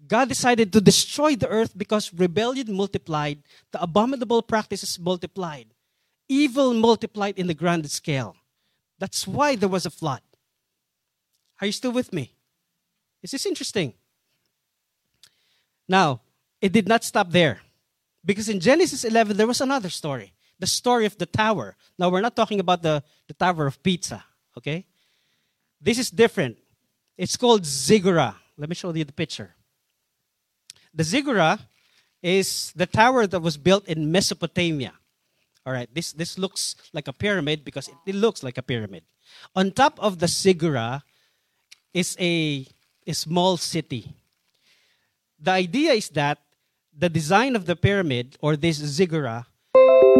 [0.05, 5.67] God decided to destroy the earth because rebellion multiplied, the abominable practices multiplied,
[6.27, 8.35] evil multiplied in the grand scale.
[8.99, 10.21] That's why there was a flood.
[11.61, 12.31] Are you still with me?
[13.23, 13.93] Is this interesting?
[15.87, 16.21] Now,
[16.61, 17.61] it did not stop there.
[18.23, 21.75] Because in Genesis 11, there was another story the story of the tower.
[21.99, 24.23] Now, we're not talking about the, the Tower of Pisa,
[24.57, 24.85] okay?
[25.79, 26.57] This is different.
[27.15, 28.35] It's called Ziggurat.
[28.57, 29.53] Let me show you the picture.
[30.93, 31.59] The Ziggurat
[32.23, 34.93] is the tower that was built in Mesopotamia.
[35.65, 39.03] All right, this, this looks like a pyramid because it, it looks like a pyramid.
[39.55, 41.03] On top of the Ziggurat
[41.97, 42.61] is a,
[43.07, 44.13] a small city.
[45.41, 46.37] The idea is that
[46.93, 49.45] the design of the pyramid or this Ziggurat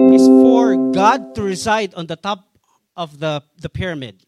[0.10, 2.50] is for God to reside on the top
[2.96, 4.26] of the, the pyramid.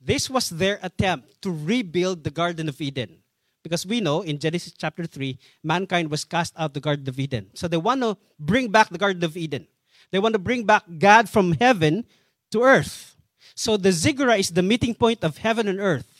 [0.00, 3.22] This was their attempt to rebuild the Garden of Eden.
[3.62, 7.18] Because we know in Genesis chapter 3, mankind was cast out of the Garden of
[7.18, 7.46] Eden.
[7.54, 9.68] So they want to bring back the Garden of Eden.
[10.10, 12.06] They want to bring back God from heaven
[12.50, 13.14] to earth.
[13.54, 16.17] So the ziggurat is the meeting point of heaven and earth.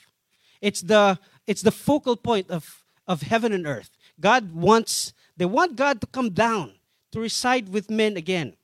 [0.61, 3.90] It's the, it's the focal point of, of heaven and earth.
[4.21, 6.73] God wants, they want God to come down
[7.12, 8.55] to reside with men again.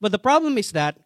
[0.00, 0.98] But the problem is that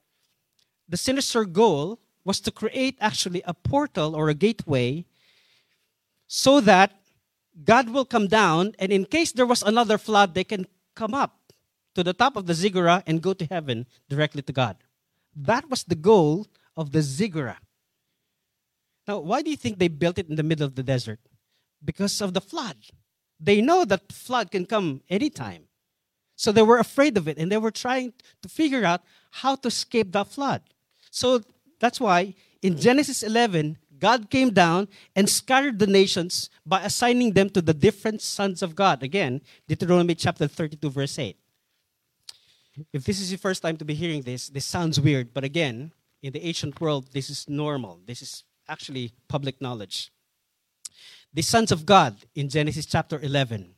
[0.88, 5.04] the sinister goal was to create actually a portal or a gateway
[6.26, 6.92] so that
[7.64, 11.52] God will come down, and in case there was another flood, they can come up
[11.94, 14.76] to the top of the ziggurat and go to heaven directly to God.
[15.36, 17.62] That was the goal of the ziggurat.
[19.06, 21.20] Now, why do you think they built it in the middle of the desert?
[21.84, 22.76] Because of the flood.
[23.40, 25.64] They know that flood can come anytime.
[26.36, 28.12] So they were afraid of it and they were trying
[28.42, 30.62] to figure out how to escape that flood.
[31.10, 31.42] So
[31.80, 37.50] that's why in Genesis 11, God came down and scattered the nations by assigning them
[37.50, 39.02] to the different sons of God.
[39.02, 41.36] Again, Deuteronomy chapter 32, verse 8.
[42.92, 45.92] If this is your first time to be hearing this, this sounds weird, but again,
[46.22, 48.00] in the ancient world, this is normal.
[48.06, 50.10] This is actually public knowledge.
[51.34, 53.74] The sons of God in Genesis chapter 11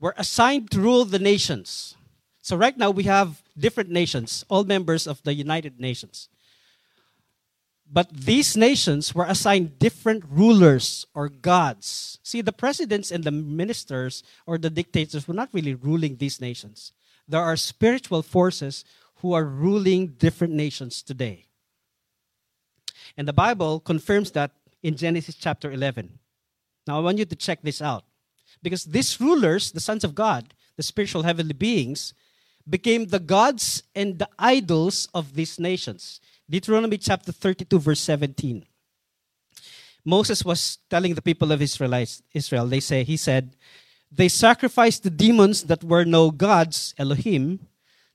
[0.00, 1.94] were assigned to rule the nations.
[2.40, 6.28] So right now we have different nations, all members of the United Nations.
[7.92, 12.18] But these nations were assigned different rulers or gods.
[12.22, 16.92] See, the presidents and the ministers or the dictators were not really ruling these nations.
[17.28, 18.84] There are spiritual forces
[19.16, 21.49] who are ruling different nations today.
[23.16, 26.18] And the Bible confirms that in Genesis chapter 11.
[26.86, 28.04] Now, I want you to check this out.
[28.62, 32.14] Because these rulers, the sons of God, the spiritual heavenly beings,
[32.68, 36.20] became the gods and the idols of these nations.
[36.48, 38.66] Deuteronomy chapter 32, verse 17.
[40.04, 43.56] Moses was telling the people of Israelites, Israel, they say, he said,
[44.10, 47.66] they sacrificed the demons that were no gods, Elohim,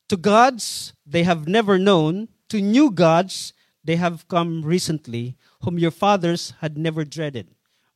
[0.09, 3.53] to gods they have never known, to new gods
[3.85, 7.47] they have come recently, whom your fathers had never dreaded.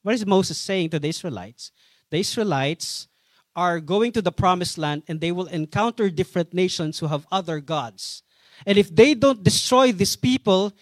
[0.03, 1.71] What is Moses saying to the Israelites?
[2.09, 3.07] The Israelites
[3.55, 7.59] are going to the promised land and they will encounter different nations who have other
[7.59, 8.23] gods.
[8.65, 10.73] And if they don't destroy these people,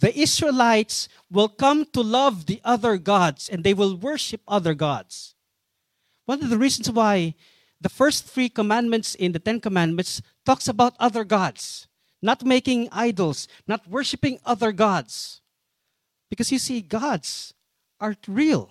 [0.00, 5.34] the Israelites will come to love the other gods and they will worship other gods.
[6.26, 7.34] One of the reasons why
[7.80, 11.88] the first three commandments in the Ten Commandments talks about other gods,
[12.22, 15.40] not making idols, not worshiping other gods.
[16.28, 17.54] Because you see, gods
[18.00, 18.70] are real.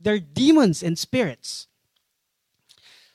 [0.00, 1.66] They're demons and spirits.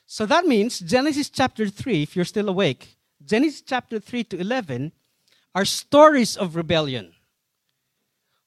[0.06, 4.92] So that means Genesis chapter 3, if you're still awake, Genesis chapter 3 to 11
[5.54, 7.12] are stories of rebellion.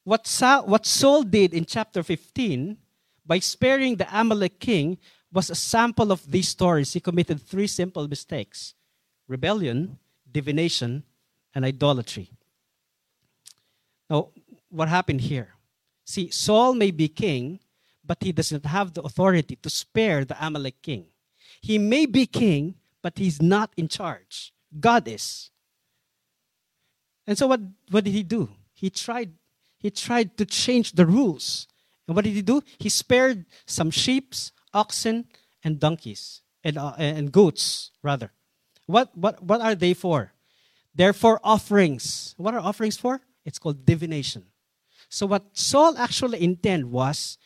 [0.04, 0.28] What,
[0.66, 2.78] what Saul did in chapter 15
[3.26, 4.98] by sparing the Amalek king
[5.32, 6.94] was a sample of these stories.
[6.94, 8.74] He committed three simple mistakes
[9.28, 10.00] rebellion,
[10.32, 11.04] divination,
[11.54, 12.32] and idolatry.
[14.10, 14.30] Now,
[14.70, 15.56] what happened here?
[16.06, 17.60] See, Saul may be king,
[18.06, 21.06] but he does not have the authority to spare the Amalek king.
[21.62, 24.54] He may be king, but he's not in charge.
[24.80, 25.52] God is.
[27.28, 28.50] And so what, what did he do?
[28.74, 29.34] He tried,
[29.78, 31.68] he tried to change the rules.
[32.08, 32.64] And what did he do?
[32.80, 34.34] He spared some sheep,
[34.74, 35.26] oxen,
[35.64, 38.32] and donkeys, and, uh, and goats, rather.
[38.88, 40.34] What, what, what are they for?
[41.00, 42.36] They're offerings.
[42.36, 43.22] What are offerings for?
[43.46, 44.44] It's called divination.
[45.08, 47.38] So what Saul actually intended was,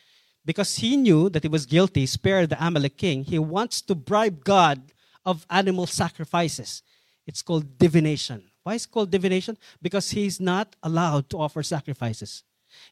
[0.43, 4.43] because he knew that he was guilty, spare the Amalek king, he wants to bribe
[4.43, 4.81] God
[5.23, 6.81] of animal sacrifices.
[7.27, 8.41] It's called divination.
[8.63, 9.59] Why is it called divination?
[9.83, 12.41] Because he's not allowed to offer sacrifices.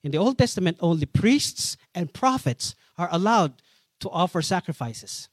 [0.03, 3.63] In the Old Testament, only priests and prophets are allowed
[4.01, 5.27] to offer sacrifices.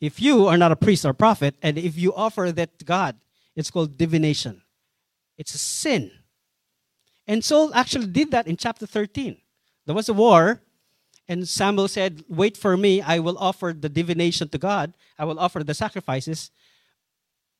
[0.00, 3.16] If you are not a priest or prophet, and if you offer that God,
[3.56, 4.62] it's called divination.
[5.38, 6.10] It's a sin.
[7.26, 9.36] And Saul actually did that in chapter 13.
[9.86, 10.60] There was a war,
[11.28, 15.38] and Samuel said, Wait for me, I will offer the divination to God, I will
[15.38, 16.50] offer the sacrifices.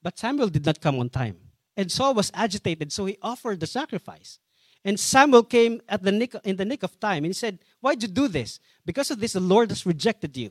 [0.03, 1.37] But Samuel did not come on time.
[1.77, 4.39] And Saul was agitated, so he offered the sacrifice.
[4.85, 8.03] And Samuel came at the nick, in the nick of time and he said, Why'd
[8.03, 8.59] you do this?
[8.85, 10.51] Because of this, the Lord has rejected you.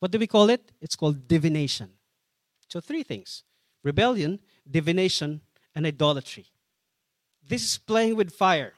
[0.00, 0.70] What do we call it?
[0.82, 1.90] It's called divination.
[2.68, 3.42] So, three things
[3.82, 5.40] rebellion, divination,
[5.74, 6.46] and idolatry.
[7.46, 8.74] This is playing with fire.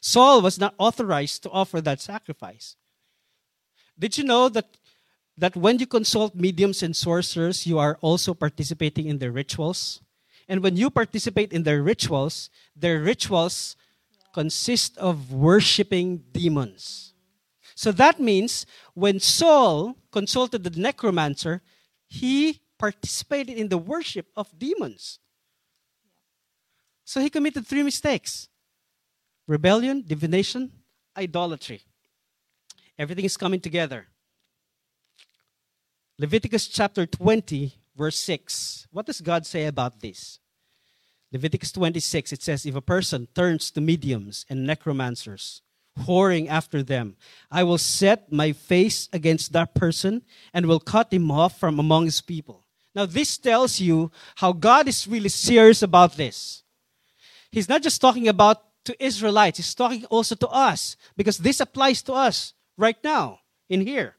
[0.00, 2.76] Saul was not authorized to offer that sacrifice.
[3.98, 4.76] Did you know that,
[5.36, 10.00] that when you consult mediums and sorcerers, you are also participating in their rituals?
[10.48, 13.76] And when you participate in their rituals, their rituals
[14.32, 17.14] consist of worshiping demons.
[17.74, 21.62] So that means when Saul consulted the necromancer,
[22.06, 25.18] he participated in the worship of demons.
[27.04, 28.48] So he committed three mistakes
[29.46, 30.72] rebellion, divination,
[31.16, 31.82] idolatry.
[32.98, 34.06] Everything is coming together.
[36.18, 38.86] Leviticus chapter 20, verse 6.
[38.92, 40.38] What does God say about this?
[41.32, 45.62] Leviticus 26, it says, If a person turns to mediums and necromancers,
[45.98, 47.16] whoring after them,
[47.50, 52.04] I will set my face against that person and will cut him off from among
[52.04, 52.63] his people.
[52.94, 56.62] Now, this tells you how God is really serious about this.
[57.50, 62.02] He's not just talking about to Israelites, he's talking also to us because this applies
[62.02, 64.16] to us right now in here.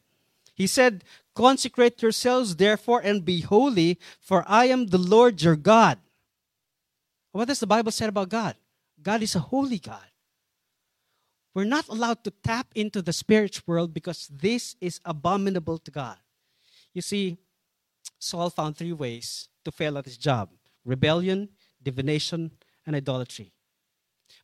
[0.55, 1.03] He said,
[1.35, 5.99] Consecrate yourselves, therefore, and be holy, for I am the Lord your God.
[7.33, 8.55] What does the Bible say about God?
[9.01, 10.07] God is a holy God.
[11.53, 16.17] We're not allowed to tap into the spiritual world because this is abominable to God.
[16.93, 17.37] You see,
[18.19, 20.49] Saul found three ways to fail at his job
[20.85, 21.49] rebellion,
[21.81, 22.51] divination,
[22.85, 23.51] and idolatry.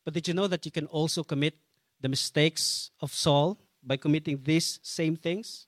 [0.03, 1.55] But did you know that you can also commit
[1.99, 5.67] the mistakes of Saul by committing these same things?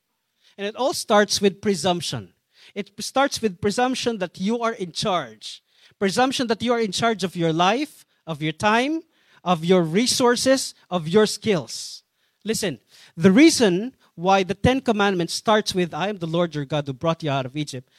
[0.57, 2.33] And it all starts with presumption.
[2.73, 5.63] It starts with presumption that you are in charge,
[5.99, 9.01] presumption that you are in charge of your life, of your time,
[9.43, 12.03] of your resources, of your skills.
[12.45, 12.79] Listen,
[13.17, 16.93] the reason why the Ten Commandments starts with I am the Lord your God who
[16.93, 17.89] brought you out of Egypt,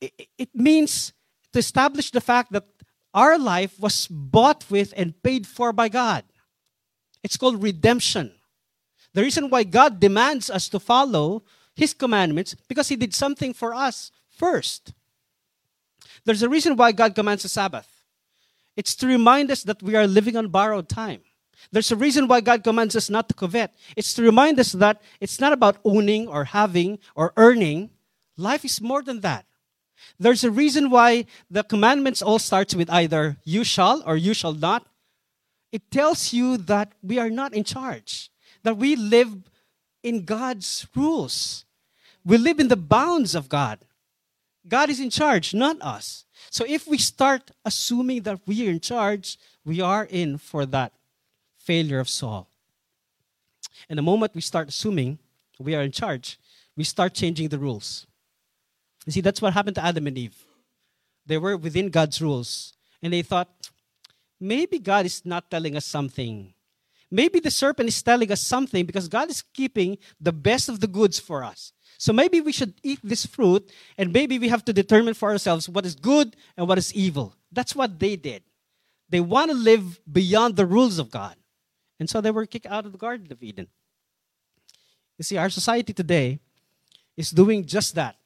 [0.00, 1.12] it, means
[1.52, 2.64] to establish the fact that
[3.14, 6.24] our life was bought with and paid for by God.
[7.22, 8.32] It's called redemption.
[9.14, 11.42] The reason why God demands us to follow
[11.74, 14.92] His commandments because He did something for us first.
[16.24, 17.88] There's a reason why God commands the Sabbath.
[18.76, 21.22] It's to remind us that we are living on borrowed time.
[21.72, 23.72] There's a reason why God commands us not to covet.
[23.96, 27.90] It's to remind us that it's not about owning or having or earning.
[28.36, 29.46] Life is more than that.
[30.18, 34.54] There's a reason why the commandments all starts with either you shall or you shall
[34.54, 34.86] not.
[35.72, 38.30] It tells you that we are not in charge.
[38.66, 39.32] that we live
[40.02, 41.64] in God's rules.
[42.24, 43.78] We live in the bounds of God.
[44.66, 46.24] God is in charge, not us.
[46.50, 50.92] So if we start assuming that we are in charge, we are in for that
[51.58, 52.48] failure of Saul.
[53.88, 55.20] And the moment we start assuming
[55.60, 56.36] we are in charge,
[56.76, 58.08] we start changing the rules.
[59.06, 60.36] You see, that's what happened to Adam and Eve.
[61.24, 63.48] They were within God's rules, and they thought,
[64.40, 66.52] maybe God is not telling us something.
[67.10, 70.88] Maybe the serpent is telling us something because God is keeping the best of the
[70.88, 71.72] goods for us.
[71.98, 75.68] So maybe we should eat this fruit, and maybe we have to determine for ourselves
[75.68, 77.34] what is good and what is evil.
[77.52, 78.42] That's what they did.
[79.08, 81.36] They want to live beyond the rules of God.
[81.98, 83.68] And so they were kicked out of the Garden of Eden.
[85.16, 86.40] You see, our society today
[87.16, 88.16] is doing just that.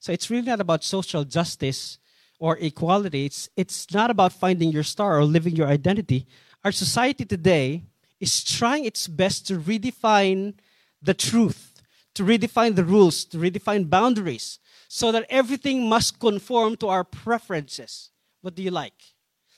[0.00, 1.98] So it's really not about social justice
[2.38, 3.26] or equality.
[3.26, 6.26] It's, it's not about finding your star or living your identity.
[6.64, 7.82] Our society today
[8.18, 10.54] is trying its best to redefine
[11.02, 11.82] the truth,
[12.14, 18.10] to redefine the rules, to redefine boundaries, so that everything must conform to our preferences.
[18.40, 18.94] What do you like?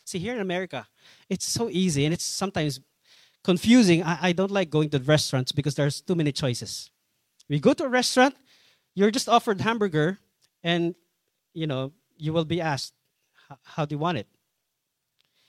[0.05, 0.86] See, here in America,
[1.30, 2.80] it's so easy and it's sometimes
[3.45, 4.03] confusing.
[4.03, 6.90] I, I don't like going to restaurants because there's too many choices.
[7.49, 8.34] We go to a restaurant,
[8.95, 10.18] you're just offered hamburger,
[10.63, 10.95] and
[11.55, 12.95] you know you will be asked,
[13.63, 14.29] "How do you want it?"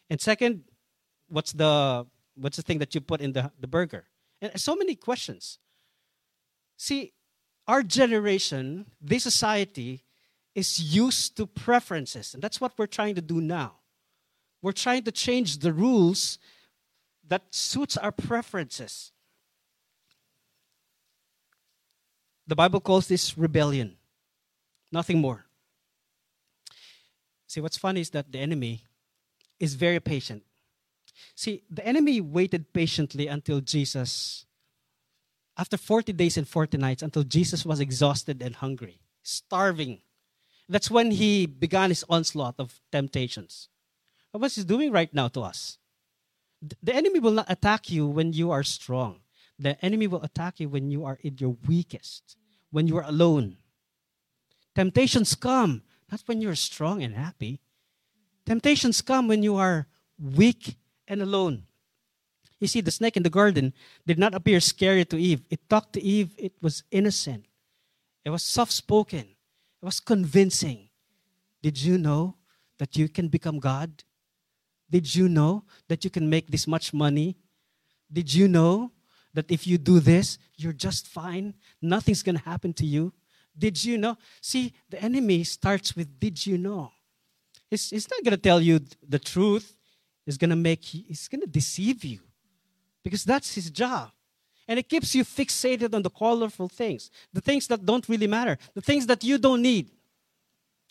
[0.09, 0.64] And second,
[1.28, 2.05] what's the
[2.36, 4.05] what's the thing that you put in the, the burger?
[4.41, 5.59] And so many questions.
[6.78, 7.14] See,
[7.68, 10.03] our generation, this society,
[10.53, 13.80] is used to preferences, and that's what we're trying to do now.
[14.61, 16.39] We're trying to change the rules
[17.28, 19.11] that suits our preferences.
[22.45, 23.95] The Bible calls this rebellion,
[24.93, 25.45] nothing more.
[27.47, 28.83] See, what's funny is that the enemy
[29.59, 30.43] is very patient.
[31.35, 34.45] See, the enemy waited patiently until Jesus,
[35.57, 40.01] after 40 days and 40 nights, until Jesus was exhausted and hungry, starving.
[40.69, 43.69] That's when he began his onslaught of temptations.
[44.31, 45.77] What's he doing right now to us?
[46.81, 49.19] The enemy will not attack you when you are strong.
[49.59, 52.37] The enemy will attack you when you are in your weakest,
[52.71, 53.57] when you are alone.
[54.76, 57.59] Temptations come not when you're strong and happy.
[58.45, 59.88] Temptations come when you are
[60.19, 60.76] weak
[61.07, 61.63] and alone.
[62.59, 63.74] You see, the snake in the garden
[64.05, 65.41] did not appear scary to Eve.
[65.49, 67.45] It talked to Eve, it was innocent,
[68.24, 69.26] it was soft spoken,
[69.82, 70.89] it was convincing.
[71.61, 72.36] Did you know
[72.78, 74.03] that you can become God?
[74.89, 77.38] Did you know that you can make this much money?
[78.11, 78.91] Did you know
[79.34, 81.55] that if you do this, you're just fine?
[81.82, 83.13] Nothing's going to happen to you?
[83.58, 84.18] Did you know?
[84.41, 86.91] See, the enemy starts with did you know?
[87.70, 89.76] He's, not going to tell you the truth.
[90.26, 92.20] He's going to make he's going to deceive you.
[93.04, 94.12] Because that's his job.
[94.68, 98.58] And it keeps you fixated on the colorful things, the things that don't really matter,
[98.74, 99.89] the things that you don't need.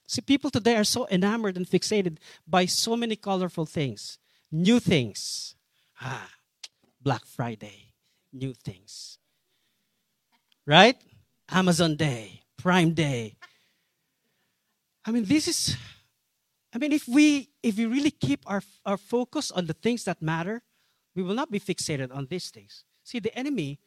[0.06, 4.18] See, people today are so enamored and fixated by so many colorful things,
[4.50, 5.54] new things.
[6.00, 6.28] Ah,
[7.00, 7.94] Black Friday,
[8.32, 9.18] new things.
[10.66, 10.96] Right?
[11.48, 13.34] Amazon Day, Prime Day.
[15.04, 15.76] I mean, this is,
[16.72, 20.22] I mean, if we if we really keep our, our focus on the things that
[20.22, 20.62] matter,
[21.16, 22.84] we will not be fixated on these things.
[23.02, 23.80] See, the enemy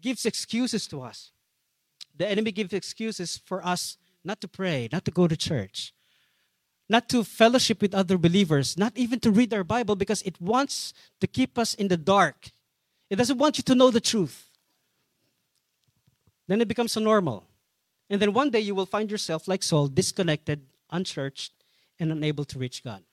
[0.00, 1.32] gives excuses to us.
[2.16, 5.92] The enemy gives excuses for us not to pray, not to go to church,
[6.88, 10.94] not to fellowship with other believers, not even to read our Bible because it wants
[11.20, 12.52] to keep us in the dark.
[13.08, 14.49] It doesn't want you to know the truth.
[16.50, 17.46] Then it becomes so normal.
[18.10, 21.52] And then one day you will find yourself, like Saul, disconnected, unchurched,
[22.00, 23.04] and unable to reach God.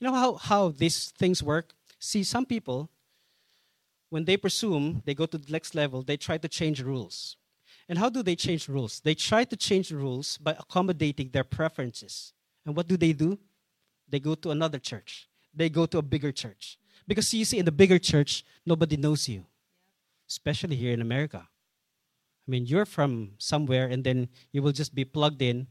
[0.00, 1.74] You know how, how these things work?
[1.98, 2.88] See, some people,
[4.08, 7.36] when they presume they go to the next level, they try to change rules.
[7.90, 9.00] And how do they change rules?
[9.00, 12.32] They try to change rules by accommodating their preferences.
[12.64, 13.38] And what do they do?
[14.08, 15.28] They go to another church.
[15.54, 16.78] They go to a bigger church.
[17.06, 19.44] Because see, you see, in the bigger church, nobody knows you,
[20.26, 21.46] especially here in America.
[22.48, 25.66] I mean, you're from somewhere and then you will just be plugged in.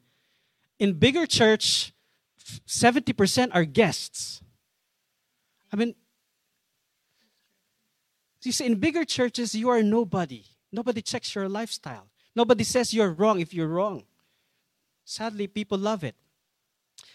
[0.78, 1.92] In bigger church,
[2.68, 4.44] 70% are guests.
[5.74, 5.96] I mean,
[8.44, 10.44] you see, in bigger churches, you are nobody.
[10.72, 12.08] Nobody checks your lifestyle.
[12.36, 14.04] Nobody says you're wrong if you're wrong.
[15.04, 16.16] Sadly, people love it.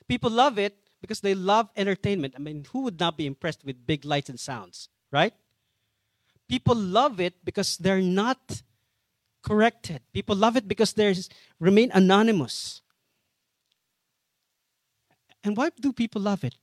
[0.09, 2.35] People love it because they love entertainment.
[2.37, 5.33] I mean, who would not be impressed with big lights and sounds, right?
[6.49, 8.63] People love it because they're not
[9.43, 10.01] corrected.
[10.13, 11.15] People love it because they
[11.59, 12.81] remain anonymous.
[15.45, 16.55] And why do people love it?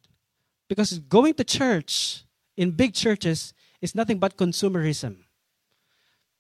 [0.67, 2.23] Because going to church
[2.55, 5.17] in big churches is nothing but consumerism.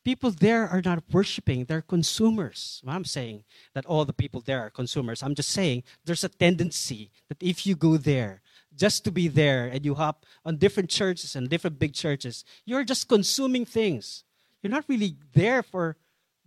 [0.05, 2.81] People there are not worshiping, they're consumers.
[2.85, 5.21] Well, I'm saying that all the people there are consumers.
[5.21, 8.41] I'm just saying there's a tendency that if you go there
[8.75, 12.85] just to be there and you hop on different churches and different big churches, you're
[12.85, 14.23] just consuming things.
[14.61, 15.97] You're not really there for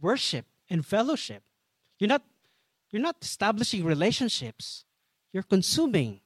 [0.02, 1.42] worship and fellowship.
[1.98, 2.22] You're not,
[2.90, 4.84] you're not establishing relationships.
[5.32, 6.20] You're consuming.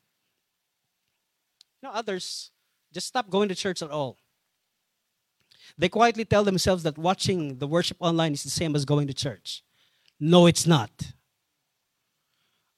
[1.82, 2.50] You others
[2.92, 4.16] just stop going to church at all.
[5.78, 9.14] They quietly tell themselves that watching the worship online is the same as going to
[9.14, 9.62] church.
[10.18, 11.12] No, it's not.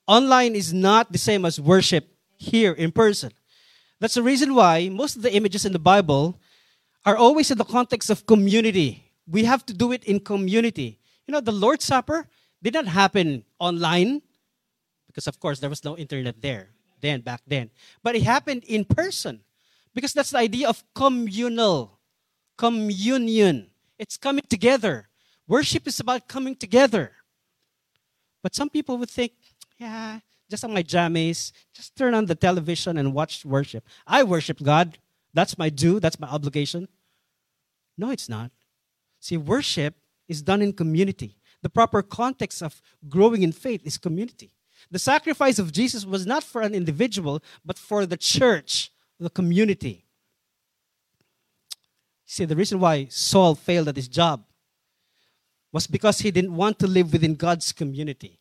[0.07, 3.31] Online is not the same as worship here in person.
[4.01, 6.41] That's the reason why most of the images in the Bible
[7.05, 9.08] are always in the context of community.
[9.31, 10.99] We have to do it in community.
[11.27, 12.27] You know, the Lord's Supper
[12.63, 14.23] did not happen online
[15.07, 16.71] because, of course, there was no internet there
[17.01, 17.71] then, back then.
[18.03, 19.41] But it happened in person
[19.95, 21.99] because that's the idea of communal,
[22.57, 23.71] communion.
[23.99, 25.09] It's coming together.
[25.47, 27.13] Worship is about coming together.
[28.43, 29.33] But some people would think,
[29.79, 30.21] yeah,
[30.51, 33.85] just on my jammies, just turn on the television and watch worship.
[34.07, 34.99] I worship God.
[35.35, 36.89] That's my due, that's my obligation.
[37.97, 38.51] No, it's not.
[39.21, 39.95] See, worship
[40.29, 41.37] is done in community.
[41.63, 44.53] The proper context of growing in faith is community.
[44.91, 50.05] The sacrifice of Jesus was not for an individual, but for the church, the community.
[52.25, 54.45] See, the reason why Saul failed at his job
[55.73, 58.39] was because he didn't want to live within God's community.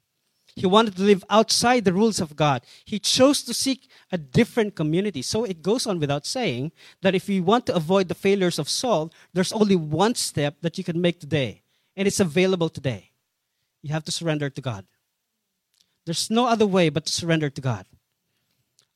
[0.57, 2.63] He wanted to live outside the rules of God.
[2.83, 5.21] He chose to seek a different community.
[5.21, 6.71] So it goes on without saying
[7.03, 10.79] that if you want to avoid the failures of Saul, there's only one step that
[10.79, 11.61] you can make today,
[11.95, 13.11] and it's available today.
[13.83, 14.87] You have to surrender to God.
[16.07, 17.85] There's no other way but to surrender to God.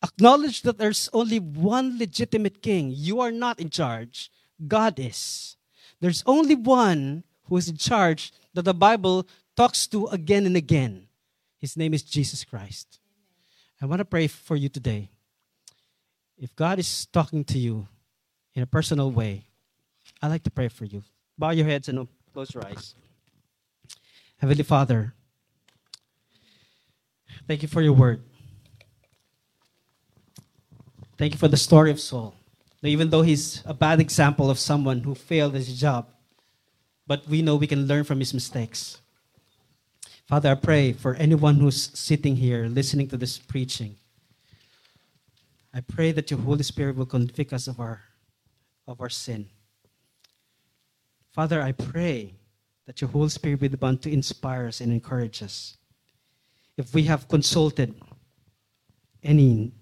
[0.03, 2.91] Acknowledge that there's only one legitimate king.
[2.91, 4.31] You are not in charge,
[4.67, 5.57] God is.
[5.99, 11.05] There's only one who is in charge that the Bible talks to again and again.
[11.61, 12.99] His name is Jesus Christ.
[13.79, 15.09] I want to pray for you today.
[16.35, 17.87] If God is talking to you
[18.55, 19.45] in a personal way,
[20.21, 21.03] I'd like to pray for you.
[21.37, 22.95] Bow your heads and close your eyes.
[24.37, 25.13] Heavenly Father,
[27.47, 28.23] thank you for your word.
[31.19, 32.33] Thank you for the story of Saul.
[32.81, 36.09] Even though he's a bad example of someone who failed his job,
[37.05, 39.00] but we know we can learn from his mistakes.
[40.31, 43.97] Father, I pray for anyone who's sitting here listening to this preaching.
[45.73, 47.99] I pray that your Holy Spirit will convict us of our,
[48.87, 49.49] of our sin.
[51.33, 52.35] Father, I pray
[52.87, 55.75] that your Holy Spirit be the one to inspire us and encourage us.
[56.77, 57.93] If we have consulted
[59.21, 59.73] any,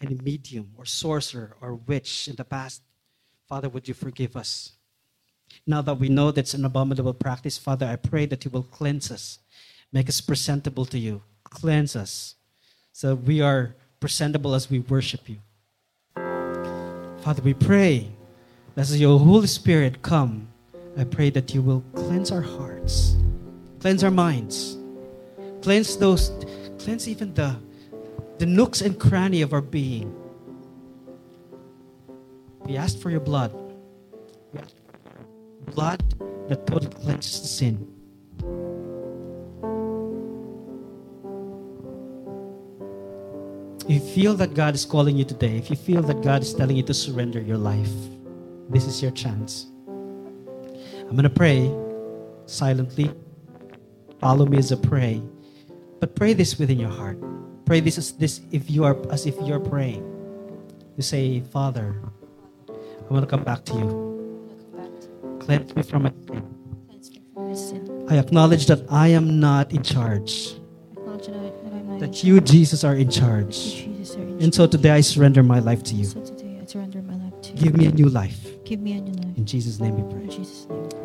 [0.00, 2.82] any medium or sorcerer or witch in the past,
[3.48, 4.77] Father, would you forgive us?
[5.66, 9.10] Now that we know that's an abominable practice, Father, I pray that you will cleanse
[9.10, 9.38] us,
[9.92, 12.36] make us presentable to you, cleanse us,
[12.92, 15.38] so we are presentable as we worship you.
[17.20, 18.08] Father, we pray
[18.74, 20.48] that as your Holy Spirit come,
[20.96, 23.16] I pray that you will cleanse our hearts,
[23.80, 24.78] cleanse our minds,
[25.62, 26.32] cleanse those,
[26.78, 27.56] cleanse even the,
[28.38, 30.14] the nooks and cranny of our being.
[32.64, 33.52] We ask for your blood
[35.68, 36.02] blood
[36.48, 37.86] that totally cleanses the sin.
[43.88, 46.52] If you feel that God is calling you today, if you feel that God is
[46.52, 47.90] telling you to surrender your life,
[48.68, 49.66] this is your chance.
[49.88, 51.72] I'm going to pray
[52.44, 53.10] silently.
[54.20, 55.22] Follow me as I pray.
[56.00, 57.18] But pray this within your heart.
[57.64, 60.04] Pray this as this if you are as if you're praying.
[60.96, 61.96] You say, Father,
[62.68, 64.07] I want to come back to you.
[65.48, 68.06] Cleanse me from my sin.
[68.10, 70.56] I acknowledge that I am not in charge.
[72.00, 73.88] That you, Jesus, are in charge.
[74.40, 76.04] And so today I surrender my life to you.
[76.66, 78.62] surrender my life to Give me a new life.
[78.66, 79.38] Give me a new life.
[79.38, 80.97] In Jesus' name we pray.